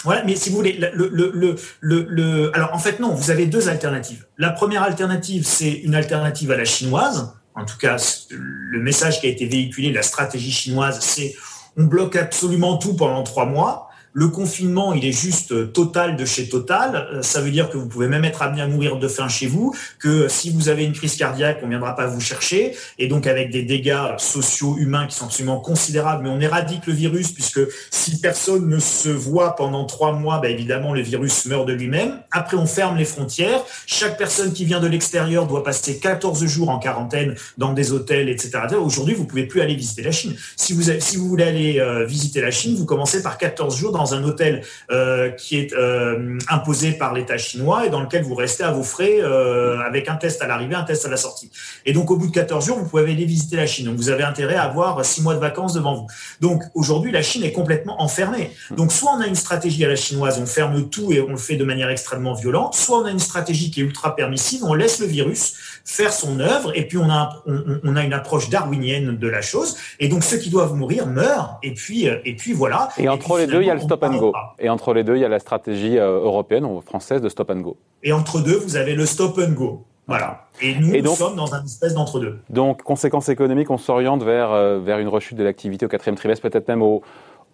Voilà, 0.05 0.23
mais 0.23 0.35
si 0.35 0.49
vous 0.49 0.57
voulez, 0.57 0.77
le, 0.93 1.09
le, 1.09 1.57
le, 1.81 2.51
alors 2.55 2.73
en 2.73 2.77
fait 2.77 2.99
non, 2.99 3.13
vous 3.13 3.31
avez 3.31 3.47
deux 3.47 3.69
alternatives. 3.69 4.27
La 4.38 4.51
première 4.51 4.83
alternative, 4.83 5.45
c'est 5.45 5.71
une 5.71 5.95
alternative 5.95 6.51
à 6.51 6.57
la 6.57 6.65
chinoise. 6.65 7.35
En 7.55 7.65
tout 7.65 7.77
cas, 7.77 7.97
le 8.29 8.79
message 8.79 9.21
qui 9.21 9.27
a 9.27 9.29
été 9.29 9.45
véhiculé, 9.45 9.91
la 9.91 10.03
stratégie 10.03 10.51
chinoise, 10.51 10.99
c'est 10.99 11.35
on 11.77 11.83
bloque 11.83 12.15
absolument 12.15 12.77
tout 12.77 12.95
pendant 12.95 13.23
trois 13.23 13.45
mois. 13.45 13.89
Le 14.17 14.29
confinement, 14.29 14.94
il 14.94 15.03
est 15.03 15.12
juste 15.12 15.51
euh, 15.51 15.65
total 15.65 16.15
de 16.15 16.23
chez 16.23 16.47
total. 16.47 17.09
Euh, 17.12 17.21
ça 17.21 17.41
veut 17.41 17.51
dire 17.51 17.69
que 17.69 17.75
vous 17.75 17.85
pouvez 17.85 18.07
même 18.07 18.23
être 18.23 18.41
amené 18.41 18.62
à 18.62 18.67
mourir 18.67 18.95
de 18.97 19.09
faim 19.09 19.27
chez 19.27 19.45
vous, 19.45 19.75
que 20.00 20.29
si 20.29 20.51
vous 20.51 20.69
avez 20.69 20.85
une 20.85 20.94
crise 20.94 21.17
cardiaque, 21.17 21.59
on 21.63 21.67
viendra 21.67 21.97
pas 21.97 22.07
vous 22.07 22.21
chercher, 22.21 22.77
et 22.97 23.09
donc 23.09 23.27
avec 23.27 23.51
des 23.51 23.63
dégâts 23.63 24.15
sociaux, 24.17 24.77
humains 24.77 25.06
qui 25.07 25.17
sont 25.17 25.25
absolument 25.25 25.59
considérables. 25.59 26.23
Mais 26.23 26.29
on 26.29 26.39
éradique 26.39 26.88
le 26.88 26.94
virus 26.94 27.33
puisque 27.33 27.59
si 27.91 28.21
personne 28.21 28.69
ne 28.69 28.79
se 28.79 29.09
voit 29.09 29.57
pendant 29.57 29.83
trois 29.83 30.13
mois, 30.13 30.39
bah 30.39 30.47
évidemment 30.47 30.94
le 30.94 31.01
virus 31.01 31.45
meurt 31.45 31.67
de 31.67 31.73
lui-même. 31.73 32.21
Après, 32.31 32.56
on 32.56 32.67
ferme 32.67 32.95
les 32.95 33.03
frontières. 33.03 33.65
Chaque 33.85 34.17
personne 34.17 34.53
qui 34.53 34.63
vient 34.63 34.79
de 34.79 34.88
l'extérieur 34.88 35.45
doit 35.45 35.65
passer 35.65 36.00
14 36.00 36.45
jours 36.45 36.69
en 36.69 36.79
quarantaine 36.79 37.35
dans 37.57 37.73
des 37.73 37.91
hôtels, 37.91 38.29
etc. 38.29 38.59
Aujourd'hui, 38.79 39.13
vous 39.13 39.25
pouvez 39.25 39.45
plus 39.45 39.59
aller 39.59 39.75
visiter 39.75 40.03
la 40.03 40.13
Chine. 40.13 40.38
Si 40.56 40.71
vous, 40.71 40.83
si 41.01 41.17
vous 41.17 41.27
voulez 41.27 41.44
aller 41.44 41.79
euh, 41.81 42.06
visiter 42.06 42.39
la 42.39 42.51
Chine, 42.51 42.77
vous 42.77 42.85
commencez 42.85 43.21
par 43.21 43.38
14 43.38 43.77
jours 43.77 43.91
dans 43.91 44.04
un 44.13 44.23
hôtel 44.23 44.61
euh, 44.91 45.29
qui 45.29 45.57
est 45.57 45.73
euh, 45.73 46.37
imposé 46.49 46.91
par 46.93 47.13
l'État 47.13 47.37
chinois 47.37 47.85
et 47.85 47.89
dans 47.89 48.01
lequel 48.01 48.23
vous 48.23 48.35
restez 48.35 48.63
à 48.63 48.71
vos 48.71 48.83
frais 48.83 49.17
euh, 49.21 49.79
avec 49.81 50.09
un 50.09 50.15
test 50.15 50.41
à 50.41 50.47
l'arrivée, 50.47 50.75
un 50.75 50.83
test 50.83 51.05
à 51.05 51.09
la 51.09 51.17
sortie. 51.17 51.51
Et 51.85 51.93
donc 51.93 52.11
au 52.11 52.17
bout 52.17 52.27
de 52.27 52.31
14 52.31 52.65
jours, 52.65 52.77
vous 52.77 52.85
pouvez 52.85 53.03
aller 53.03 53.25
visiter 53.25 53.55
la 53.55 53.67
Chine. 53.67 53.85
Donc 53.85 53.95
vous 53.95 54.09
avez 54.09 54.23
intérêt 54.23 54.55
à 54.55 54.63
avoir 54.63 55.03
six 55.05 55.21
mois 55.21 55.35
de 55.35 55.39
vacances 55.39 55.73
devant 55.73 55.95
vous. 55.95 56.07
Donc 56.41 56.63
aujourd'hui, 56.73 57.11
la 57.11 57.21
Chine 57.21 57.43
est 57.43 57.51
complètement 57.51 58.01
enfermée. 58.01 58.51
Donc 58.71 58.91
soit 58.91 59.11
on 59.11 59.21
a 59.21 59.27
une 59.27 59.35
stratégie 59.35 59.83
à 59.85 59.87
la 59.87 59.95
chinoise, 59.95 60.39
on 60.39 60.45
ferme 60.45 60.89
tout 60.89 61.11
et 61.11 61.21
on 61.21 61.31
le 61.31 61.37
fait 61.37 61.55
de 61.55 61.63
manière 61.63 61.89
extrêmement 61.89 62.33
violente, 62.33 62.75
soit 62.75 62.99
on 62.99 63.05
a 63.05 63.11
une 63.11 63.19
stratégie 63.19 63.71
qui 63.71 63.81
est 63.81 63.83
ultra 63.83 64.15
permissive, 64.15 64.63
on 64.63 64.73
laisse 64.73 64.99
le 64.99 65.07
virus 65.07 65.55
faire 65.85 66.11
son 66.11 66.39
œuvre 66.39 66.75
et 66.75 66.87
puis 66.87 66.97
on 66.97 67.09
a, 67.09 67.43
on, 67.45 67.95
a 67.95 68.03
une 68.03 68.13
approche 68.13 68.49
darwinienne 68.49 69.17
de 69.17 69.27
la 69.27 69.41
chose. 69.41 69.77
Et 69.99 70.07
donc 70.07 70.23
ceux 70.23 70.37
qui 70.37 70.49
doivent 70.49 70.73
mourir 70.73 71.07
meurent 71.07 71.59
et 71.63 71.73
puis, 71.73 72.05
et 72.05 72.35
puis 72.35 72.53
voilà. 72.53 72.89
Et 72.97 73.07
entre 73.07 73.37
les 73.37 73.47
deux, 73.47 73.61
il 73.61 73.67
y 73.67 73.69
a 73.69 73.75
le 73.75 73.81
stop 73.81 73.94
and 74.03 74.18
go. 74.18 74.33
Et 74.59 74.69
entre 74.69 74.94
les 74.94 75.03
deux, 75.03 75.15
il 75.15 75.21
y 75.21 75.25
a 75.25 75.30
la 75.30 75.39
stratégie 75.39 75.97
euh, 75.97 76.19
européenne 76.19 76.65
ou 76.65 76.81
française 76.81 77.22
de 77.22 77.29
stop 77.29 77.50
and 77.50 77.62
go. 77.62 77.77
Et 78.03 78.13
entre 78.13 78.39
deux, 78.39 78.58
vous 78.58 78.75
avez 78.75 78.96
le 78.96 79.05
stop 79.05 79.38
and 79.38 79.51
go. 79.51 79.86
Voilà. 80.08 80.46
Et 80.62 80.75
nous, 80.75 81.01
nous 81.01 81.15
sommes 81.15 81.36
dans 81.36 81.55
un 81.55 81.63
espèce 81.63 81.96
d'entre-deux. 81.96 82.39
Donc, 82.50 82.84
conséquences 82.84 83.29
économiques, 83.29 83.72
on 83.72 83.77
s'oriente 83.77 84.24
vers, 84.24 84.51
euh, 84.51 84.79
vers 84.79 85.00
une 85.00 85.08
rechute 85.08 85.38
de 85.38 85.43
l'activité 85.43 85.86
au 85.86 85.89
quatrième 85.89 86.15
trimestre, 86.15 86.48
peut-être 86.48 86.67
même 86.67 86.84
au, 86.84 87.01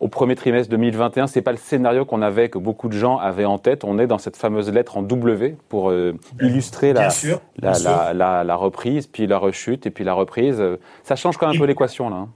au 0.01 0.09
premier 0.09 0.35
trimestre 0.35 0.69
2021. 0.69 1.27
C'est 1.27 1.41
pas 1.41 1.53
le 1.53 1.57
scénario 1.57 2.03
qu'on 2.03 2.21
avait, 2.21 2.49
que 2.49 2.57
beaucoup 2.57 2.89
de 2.89 2.93
gens 2.93 3.17
avaient 3.17 3.45
en 3.45 3.57
tête. 3.57 3.85
On 3.85 3.97
est 3.99 4.07
dans 4.07 4.17
cette 4.17 4.35
fameuse 4.35 4.69
lettre 4.69 4.97
en 4.97 5.01
W 5.01 5.55
pour 5.69 5.91
euh, 5.91 6.13
illustrer 6.41 6.91
la, 6.91 7.07
la, 8.13 8.43
la, 8.43 8.55
reprise, 8.55 9.07
puis 9.07 9.27
la 9.27 9.37
rechute, 9.37 9.85
et 9.85 9.91
puis 9.91 10.03
la 10.03 10.13
reprise. 10.13 10.61
Ça 11.03 11.15
change 11.15 11.37
quand 11.37 11.47
même 11.47 11.55
un 11.55 11.59
peu 11.59 11.65
l'équation, 11.65 12.09
là. 12.09 12.15
Hein 12.17 12.29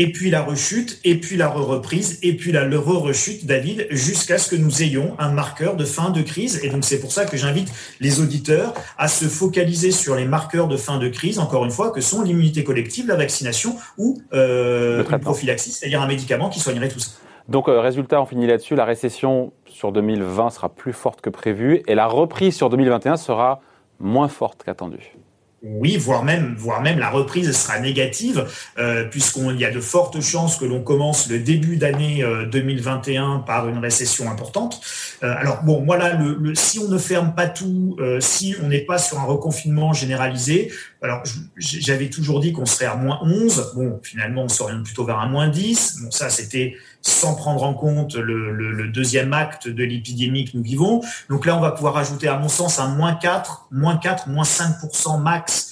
et 0.00 0.12
puis 0.12 0.30
la 0.30 0.40
rechute, 0.40 0.98
et 1.04 1.16
puis 1.16 1.36
la 1.36 1.46
re-reprise, 1.46 2.18
et 2.22 2.34
puis 2.34 2.52
la 2.52 2.64
re-rechute, 2.64 3.44
David, 3.44 3.86
jusqu'à 3.90 4.38
ce 4.38 4.48
que 4.48 4.56
nous 4.56 4.82
ayons 4.82 5.14
un 5.18 5.30
marqueur 5.30 5.76
de 5.76 5.84
fin 5.84 6.08
de 6.08 6.22
crise. 6.22 6.64
Et 6.64 6.70
donc 6.70 6.84
c'est 6.84 7.00
pour 7.00 7.12
ça 7.12 7.26
que 7.26 7.36
j'invite 7.36 7.70
les 8.00 8.18
auditeurs 8.18 8.72
à 8.96 9.08
se 9.08 9.26
focaliser 9.26 9.90
sur 9.90 10.16
les 10.16 10.24
marqueurs 10.24 10.68
de 10.68 10.78
fin 10.78 10.96
de 10.96 11.08
crise, 11.08 11.38
encore 11.38 11.66
une 11.66 11.70
fois, 11.70 11.90
que 11.90 12.00
sont 12.00 12.22
l'immunité 12.22 12.64
collective, 12.64 13.08
la 13.08 13.16
vaccination 13.16 13.76
ou 13.98 14.22
euh, 14.32 15.04
le 15.06 15.18
prophylaxie, 15.18 15.72
c'est-à-dire 15.72 16.00
un 16.00 16.08
médicament 16.08 16.48
qui 16.48 16.60
soignerait 16.60 16.88
tout 16.88 16.98
ça. 17.00 17.10
Donc, 17.50 17.68
euh, 17.68 17.78
résultat, 17.80 18.22
on 18.22 18.26
finit 18.26 18.46
là-dessus. 18.46 18.76
La 18.76 18.86
récession 18.86 19.52
sur 19.66 19.92
2020 19.92 20.48
sera 20.48 20.70
plus 20.70 20.94
forte 20.94 21.20
que 21.20 21.28
prévu 21.28 21.82
et 21.86 21.94
la 21.94 22.06
reprise 22.06 22.56
sur 22.56 22.70
2021 22.70 23.18
sera 23.18 23.60
moins 23.98 24.28
forte 24.28 24.62
qu'attendue. 24.64 25.14
Oui, 25.62 25.98
voire 25.98 26.24
même, 26.24 26.54
voire 26.56 26.80
même 26.80 26.98
la 26.98 27.10
reprise 27.10 27.52
sera 27.52 27.78
négative, 27.80 28.46
euh, 28.78 29.04
puisqu'il 29.04 29.58
y 29.58 29.66
a 29.66 29.70
de 29.70 29.80
fortes 29.80 30.18
chances 30.22 30.56
que 30.56 30.64
l'on 30.64 30.82
commence 30.82 31.28
le 31.28 31.38
début 31.38 31.76
d'année 31.76 32.24
2021 32.50 33.34
euh, 33.34 33.38
par 33.40 33.68
une 33.68 33.76
récession 33.76 34.30
importante. 34.30 34.80
Euh, 35.22 35.34
alors 35.36 35.62
bon, 35.62 35.82
voilà, 35.84 36.14
le, 36.14 36.54
si 36.54 36.78
on 36.78 36.88
ne 36.88 36.96
ferme 36.96 37.34
pas 37.34 37.46
tout, 37.46 37.96
euh, 38.00 38.20
si 38.20 38.56
on 38.62 38.68
n'est 38.68 38.80
pas 38.80 38.96
sur 38.96 39.18
un 39.18 39.24
reconfinement 39.24 39.92
généralisé, 39.92 40.72
alors 41.02 41.22
j'avais 41.56 42.10
toujours 42.10 42.40
dit 42.40 42.52
qu'on 42.52 42.66
serait 42.66 42.86
à 42.86 42.94
moins 42.94 43.20
11. 43.22 43.72
Bon, 43.74 44.00
finalement, 44.02 44.44
on 44.44 44.48
s'oriente 44.48 44.84
plutôt 44.84 45.04
vers 45.04 45.18
un 45.18 45.28
moins 45.28 45.48
10. 45.48 46.00
Bon, 46.02 46.10
ça, 46.10 46.28
c'était 46.28 46.76
sans 47.00 47.34
prendre 47.34 47.62
en 47.62 47.72
compte 47.72 48.14
le, 48.16 48.52
le, 48.52 48.72
le 48.72 48.88
deuxième 48.88 49.32
acte 49.32 49.66
de 49.66 49.82
l'épidémie 49.82 50.44
que 50.44 50.58
nous 50.58 50.62
vivons. 50.62 51.00
Donc 51.30 51.46
là, 51.46 51.56
on 51.56 51.60
va 51.60 51.70
pouvoir 51.70 51.96
ajouter, 51.96 52.28
à 52.28 52.36
mon 52.36 52.50
sens, 52.50 52.78
un 52.78 52.88
moins 52.88 53.14
4, 53.14 53.68
moins 53.70 53.96
4, 53.96 54.28
moins 54.28 54.44
5% 54.44 55.22
max 55.22 55.70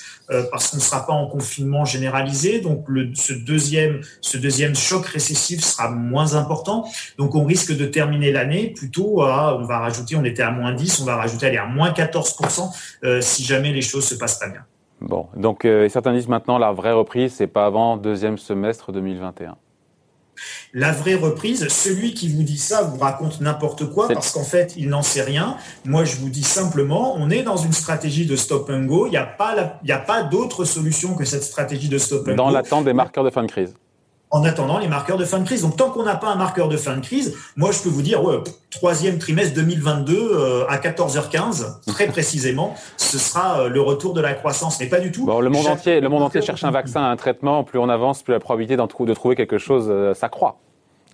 parce 0.51 0.69
qu'on 0.69 0.77
ne 0.77 0.83
sera 0.83 1.07
pas 1.07 1.15
en 1.15 1.27
confinement 1.27 1.87
généralisé. 1.87 2.61
Donc 2.61 2.85
le, 2.87 3.15
ce, 3.15 3.33
deuxième, 3.33 4.01
ce 4.21 4.37
deuxième 4.37 4.75
choc 4.77 5.07
récessif 5.07 5.65
sera 5.65 5.91
moins 5.91 6.35
important. 6.35 6.87
Donc 7.17 7.35
on 7.35 7.45
risque 7.45 7.75
de 7.75 7.87
terminer 7.87 8.31
l'année 8.31 8.75
plutôt 8.77 9.23
à, 9.23 9.59
on 9.59 9.65
va 9.65 9.79
rajouter, 9.79 10.17
on 10.17 10.25
était 10.25 10.43
à 10.43 10.51
moins 10.51 10.75
10, 10.75 11.01
on 11.01 11.05
va 11.07 11.17
rajouter 11.17 11.47
aller 11.47 11.57
à 11.57 11.65
moins 11.67 11.93
14% 11.93 13.23
si 13.23 13.45
jamais 13.45 13.73
les 13.73 13.81
choses 13.81 14.07
se 14.07 14.17
passent 14.17 14.39
pas 14.39 14.49
bien. 14.49 14.67
Bon, 15.01 15.27
donc 15.37 15.67
certains 15.89 16.13
disent 16.13 16.29
maintenant 16.29 16.59
la 16.59 16.73
vraie 16.73 16.93
reprise, 16.93 17.35
c'est 17.35 17.47
pas 17.47 17.67
avant 17.67 17.97
deuxième 17.97 18.39
semestre 18.39 18.93
2021. 18.93 19.57
La 20.75 20.93
vraie 20.93 21.15
reprise, 21.15 21.67
celui 21.69 22.15
qui 22.15 22.29
vous 22.29 22.43
dit 22.43 22.59
ça 22.59 22.83
vous 22.83 22.99
raconte 22.99 23.41
n'importe 23.41 23.91
quoi 23.91 24.09
parce 24.09 24.33
qu'en 24.33 24.45
fait, 24.45 24.75
il 24.77 24.89
n'en 24.89 25.03
sait 25.03 25.23
rien. 25.23 25.57
Moi, 25.85 26.05
je 26.05 26.17
vous 26.17 26.29
dis 26.29 26.43
simplement, 26.43 27.15
on 27.17 27.31
est 27.31 27.43
dans 27.43 27.57
une 27.57 27.73
stratégie 27.73 28.27
de 28.27 28.37
stop 28.37 28.71
and 28.71 28.85
go. 28.85 29.07
Il 29.07 29.11
n'y 29.11 29.17
a 29.17 29.25
pas, 29.25 29.81
pas 30.07 30.23
d'autre 30.23 30.65
solution 30.65 31.15
que 31.15 31.25
cette 31.25 31.43
stratégie 31.43 31.89
de 31.89 31.99
stop 31.99 32.29
and 32.29 32.33
go. 32.33 32.37
Dans 32.37 32.51
l'attente 32.51 32.85
des 32.85 32.93
marqueurs 32.93 33.25
de 33.25 33.31
fin 33.31 33.43
de 33.43 33.51
crise 33.51 33.75
en 34.31 34.45
attendant 34.45 34.79
les 34.79 34.89
marqueurs 34.89 35.17
de 35.17 35.25
fin 35.25 35.39
de 35.39 35.45
crise. 35.45 35.63
Donc 35.63 35.77
tant 35.77 35.91
qu'on 35.91 36.05
n'a 36.05 36.17
pas 36.17 36.29
un 36.29 36.37
marqueur 36.37 36.69
de 36.69 36.77
fin 36.77 36.97
de 36.97 37.01
crise, 37.01 37.37
moi 37.57 37.71
je 37.73 37.81
peux 37.81 37.89
vous 37.89 38.03
dire, 38.03 38.23
ouais, 38.25 38.37
troisième 38.71 39.19
trimestre 39.19 39.55
2022 39.55 40.15
euh, 40.15 40.67
à 40.69 40.79
14h15, 40.79 41.87
très 41.87 42.07
précisément, 42.09 42.75
ce 42.97 43.19
sera 43.19 43.61
euh, 43.61 43.69
le 43.69 43.81
retour 43.81 44.15
de 44.15 44.21
la 44.21 44.35
croissance, 44.35 44.79
mais 44.81 44.87
pas 44.87 45.01
du 45.01 45.13
tout. 45.13 45.27
Bon, 45.27 45.41
le 45.41 45.51
monde 45.51 45.67
entier, 45.67 46.01
le 46.01 46.09
monde 46.09 46.23
entier 46.23 46.43
cherche 46.43 46.65
un 46.65 46.71
vaccin, 46.71 47.05
un 47.05 47.17
traitement. 47.17 47.65
Plus 47.65 47.79
on 47.79 47.89
avance, 47.89 48.23
plus 48.23 48.33
la 48.33 48.41
probabilité 48.41 48.77
de 48.77 49.15
trouver 49.15 49.37
quelque 49.37 49.59
chose 49.59 49.87
euh, 49.89 50.15
s'accroît. 50.15 50.59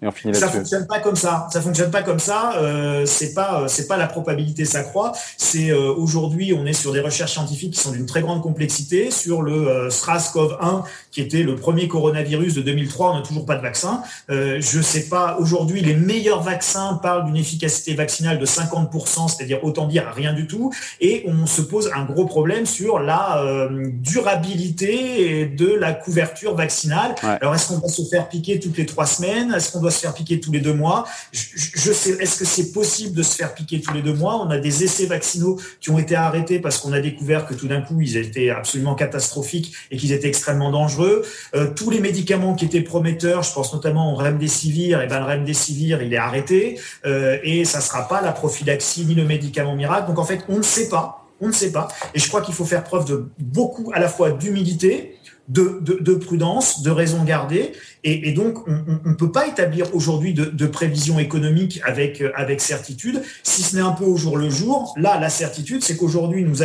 Et 0.02 0.06
on 0.06 0.12
finit 0.12 0.34
ça 0.34 0.48
fonctionne 0.48 0.86
pas 0.86 1.00
comme 1.00 1.16
ça. 1.16 1.48
Ça 1.52 1.60
fonctionne 1.60 1.90
pas 1.90 2.02
comme 2.02 2.18
ça. 2.18 2.54
Euh, 2.56 3.06
c'est 3.06 3.34
pas 3.34 3.62
euh, 3.62 3.68
c'est 3.68 3.86
pas 3.86 3.96
la 3.96 4.06
probabilité 4.06 4.64
s'accroît. 4.64 5.12
C'est 5.36 5.70
euh, 5.70 5.92
aujourd'hui 5.94 6.52
on 6.52 6.66
est 6.66 6.72
sur 6.72 6.92
des 6.92 7.00
recherches 7.00 7.32
scientifiques 7.32 7.74
qui 7.74 7.80
sont 7.80 7.92
d'une 7.92 8.06
très 8.06 8.20
grande 8.20 8.42
complexité 8.42 9.10
sur 9.10 9.42
le 9.42 9.68
euh, 9.68 9.88
SRAS-CoV-1 9.90 10.84
qui 11.10 11.20
était 11.20 11.44
le 11.44 11.54
premier 11.54 11.86
coronavirus 11.86 12.54
de 12.54 12.62
2003. 12.62 13.12
On 13.12 13.16
n'a 13.18 13.22
toujours 13.22 13.46
pas 13.46 13.54
de 13.54 13.62
vaccin. 13.62 14.02
Euh, 14.30 14.58
je 14.60 14.80
sais 14.80 15.08
pas. 15.08 15.36
Aujourd'hui 15.38 15.80
les 15.80 15.94
meilleurs 15.94 16.42
vaccins 16.42 16.98
parlent 17.02 17.26
d'une 17.26 17.36
efficacité 17.36 17.94
vaccinale 17.94 18.38
de 18.38 18.46
50%, 18.46 19.28
c'est-à-dire 19.28 19.62
autant 19.62 19.86
dire 19.86 20.10
rien 20.14 20.32
du 20.32 20.46
tout. 20.46 20.72
Et 21.00 21.24
on 21.28 21.46
se 21.46 21.62
pose 21.62 21.90
un 21.94 22.04
gros 22.04 22.26
problème 22.26 22.66
sur 22.66 22.98
la 22.98 23.42
euh, 23.42 23.90
durabilité 23.92 25.46
de 25.46 25.72
la 25.72 25.92
couverture 25.92 26.56
vaccinale. 26.56 27.14
Alors 27.22 27.54
est-ce 27.54 27.68
qu'on 27.68 27.78
va 27.78 27.88
se 27.88 28.02
faire 28.02 28.28
piquer 28.28 28.58
toutes 28.58 28.76
les 28.76 28.86
trois 28.86 29.06
semaines? 29.06 29.52
Est-ce 29.54 29.72
qu'on 29.72 29.80
se 29.90 30.00
faire 30.00 30.14
piquer 30.14 30.40
tous 30.40 30.52
les 30.52 30.60
deux 30.60 30.74
mois. 30.74 31.04
Je, 31.32 31.92
sais, 31.92 32.10
est-ce 32.20 32.38
que 32.38 32.44
c'est 32.44 32.72
possible 32.72 33.14
de 33.14 33.22
se 33.22 33.34
faire 33.34 33.54
piquer 33.54 33.80
tous 33.80 33.92
les 33.94 34.02
deux 34.02 34.14
mois? 34.14 34.36
On 34.36 34.50
a 34.50 34.58
des 34.58 34.84
essais 34.84 35.06
vaccinaux 35.06 35.58
qui 35.80 35.90
ont 35.90 35.98
été 35.98 36.14
arrêtés 36.14 36.58
parce 36.58 36.78
qu'on 36.78 36.92
a 36.92 37.00
découvert 37.00 37.46
que 37.46 37.54
tout 37.54 37.68
d'un 37.68 37.80
coup, 37.80 38.00
ils 38.00 38.16
étaient 38.16 38.50
absolument 38.50 38.94
catastrophiques 38.94 39.74
et 39.90 39.96
qu'ils 39.96 40.12
étaient 40.12 40.28
extrêmement 40.28 40.70
dangereux. 40.70 41.22
Euh, 41.54 41.70
tous 41.74 41.90
les 41.90 42.00
médicaments 42.00 42.54
qui 42.54 42.64
étaient 42.64 42.82
prometteurs, 42.82 43.42
je 43.42 43.52
pense 43.52 43.72
notamment 43.72 44.12
au 44.12 44.16
remdesivir, 44.16 45.02
et 45.02 45.06
ben 45.06 45.20
le 45.20 45.26
remdesivir, 45.26 46.02
il 46.02 46.12
est 46.12 46.18
arrêté 46.18 46.80
euh, 47.06 47.38
et 47.42 47.64
ça 47.64 47.80
sera 47.80 48.08
pas 48.08 48.20
la 48.20 48.32
prophylaxie 48.32 49.04
ni 49.04 49.14
le 49.14 49.24
médicament 49.24 49.76
miracle. 49.76 50.08
Donc 50.08 50.18
en 50.18 50.24
fait, 50.24 50.40
on 50.48 50.58
ne 50.58 50.62
sait 50.62 50.88
pas. 50.88 51.20
On 51.40 51.48
ne 51.48 51.52
sait 51.52 51.72
pas. 51.72 51.88
Et 52.14 52.20
je 52.20 52.28
crois 52.28 52.42
qu'il 52.42 52.54
faut 52.54 52.64
faire 52.64 52.84
preuve 52.84 53.06
de 53.06 53.28
beaucoup, 53.38 53.90
à 53.92 53.98
la 53.98 54.08
fois 54.08 54.30
d'humilité, 54.30 55.18
de, 55.48 55.78
de, 55.80 55.94
de, 55.94 56.14
prudence, 56.14 56.82
de 56.82 56.90
raison 56.90 57.22
gardée. 57.24 57.72
Et, 58.02 58.32
donc, 58.32 58.66
on 58.66 59.08
ne 59.08 59.14
peut 59.14 59.32
pas 59.32 59.46
établir 59.46 59.94
aujourd'hui 59.94 60.34
de, 60.34 60.44
de 60.44 60.66
prévision 60.66 61.18
économique 61.18 61.80
avec, 61.84 62.22
avec 62.34 62.60
certitude, 62.60 63.22
si 63.42 63.62
ce 63.62 63.76
n'est 63.76 63.82
un 63.82 63.92
peu 63.92 64.04
au 64.04 64.16
jour 64.16 64.36
le 64.36 64.50
jour. 64.50 64.94
Là, 64.96 65.18
la 65.20 65.30
certitude, 65.30 65.82
c'est 65.82 65.96
qu'aujourd'hui, 65.96 66.44
nous 66.44 66.56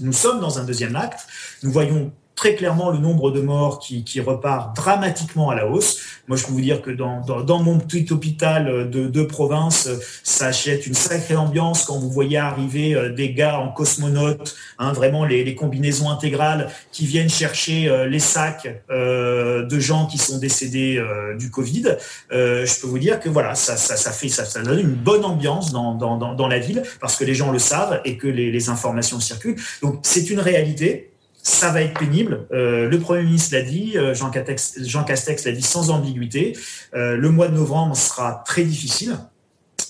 nous 0.00 0.12
sommes 0.12 0.40
dans 0.40 0.58
un 0.58 0.64
deuxième 0.64 0.96
acte. 0.96 1.26
Nous 1.62 1.70
voyons 1.70 2.12
très 2.36 2.54
clairement 2.54 2.90
le 2.90 2.98
nombre 2.98 3.30
de 3.30 3.40
morts 3.40 3.80
qui, 3.80 4.04
qui, 4.04 4.20
repart 4.20 4.76
dramatiquement 4.76 5.48
à 5.48 5.54
la 5.54 5.66
hausse. 5.66 6.00
Moi, 6.28 6.36
je 6.36 6.44
peux 6.44 6.52
vous 6.52 6.60
dire 6.60 6.82
que 6.82 6.90
dans, 6.90 7.22
dans, 7.22 7.40
dans 7.40 7.62
mon 7.62 7.78
petit 7.78 8.06
hôpital 8.12 8.90
de, 8.90 9.08
de, 9.08 9.22
province, 9.22 9.88
ça 10.22 10.46
achète 10.46 10.86
une 10.86 10.94
sacrée 10.94 11.36
ambiance 11.36 11.84
quand 11.84 11.98
vous 11.98 12.10
voyez 12.10 12.36
arriver 12.36 12.94
euh, 12.94 13.12
des 13.12 13.32
gars 13.32 13.58
en 13.58 13.72
cosmonautes, 13.72 14.54
hein, 14.78 14.92
vraiment 14.92 15.24
les, 15.24 15.44
les, 15.44 15.54
combinaisons 15.54 16.10
intégrales 16.10 16.68
qui 16.92 17.06
viennent 17.06 17.30
chercher 17.30 17.88
euh, 17.88 18.06
les 18.06 18.18
sacs 18.18 18.68
euh, 18.90 19.64
de 19.64 19.80
gens 19.80 20.06
qui 20.06 20.18
sont 20.18 20.38
décédés 20.38 20.98
euh, 20.98 21.36
du 21.36 21.50
Covid. 21.50 21.96
Euh, 22.32 22.66
je 22.66 22.80
peux 22.80 22.86
vous 22.86 22.98
dire 22.98 23.18
que 23.18 23.30
voilà, 23.30 23.54
ça, 23.54 23.76
ça, 23.76 23.96
ça 23.96 24.12
fait 24.12 24.28
ça, 24.28 24.44
ça, 24.44 24.62
donne 24.62 24.80
une 24.80 24.94
bonne 24.94 25.24
ambiance 25.24 25.72
dans, 25.72 25.94
dans, 25.94 26.16
dans, 26.16 26.48
la 26.48 26.58
ville 26.58 26.82
parce 27.00 27.16
que 27.16 27.24
les 27.24 27.34
gens 27.34 27.50
le 27.50 27.58
savent 27.58 28.00
et 28.04 28.18
que 28.18 28.28
les, 28.28 28.52
les 28.52 28.68
informations 28.68 29.20
circulent. 29.20 29.56
Donc, 29.82 30.00
c'est 30.02 30.28
une 30.28 30.40
réalité 30.40 31.15
ça 31.46 31.70
va 31.70 31.80
être 31.80 31.96
pénible. 31.96 32.48
Euh, 32.50 32.88
le 32.88 32.98
Premier 32.98 33.22
ministre 33.22 33.54
l'a 33.54 33.62
dit, 33.62 33.96
euh, 33.96 34.14
Jean 34.14 34.30
Castex, 34.30 34.80
Jean 34.84 35.04
Castex 35.04 35.44
l'a 35.44 35.52
dit 35.52 35.62
sans 35.62 35.90
ambiguïté. 35.90 36.54
Euh, 36.94 37.16
le 37.16 37.30
mois 37.30 37.46
de 37.46 37.54
novembre 37.54 37.94
sera 37.96 38.42
très 38.44 38.64
difficile. 38.64 39.16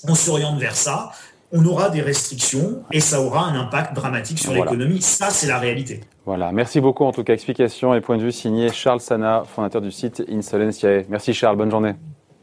On 0.06 0.14
s'oriente 0.14 0.60
vers 0.60 0.76
ça. 0.76 1.12
On 1.52 1.64
aura 1.64 1.88
des 1.88 2.02
restrictions 2.02 2.82
et 2.92 3.00
ça 3.00 3.22
aura 3.22 3.46
un 3.46 3.58
impact 3.58 3.94
dramatique 3.94 4.38
sur 4.38 4.50
voilà. 4.50 4.64
l'économie. 4.64 5.00
Ça, 5.00 5.30
c'est 5.30 5.46
la 5.46 5.58
réalité. 5.58 6.02
Voilà. 6.26 6.52
Merci 6.52 6.82
beaucoup, 6.82 7.04
en 7.04 7.12
tout 7.12 7.24
cas, 7.24 7.32
explication 7.32 7.94
et 7.94 8.02
point 8.02 8.18
de 8.18 8.22
vue 8.22 8.32
signé 8.32 8.70
Charles 8.70 9.00
Sana, 9.00 9.44
fondateur 9.46 9.80
du 9.80 9.90
site 9.90 10.22
Insolentiae. 10.30 11.04
Merci 11.08 11.32
Charles, 11.32 11.56
bonne 11.56 11.70
journée. 11.70 11.94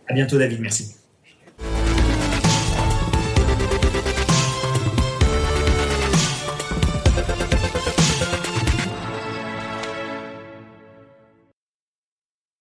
À 0.07 0.13
bientôt 0.13 0.39
David, 0.39 0.59
merci. 0.59 1.02